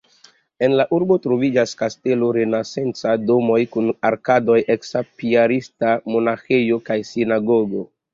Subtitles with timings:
[0.67, 7.85] En la urbo troviĝas kastelo, renesancaj domoj kun arkadoj, eksa piarista monaĥejo kaj sinagogo.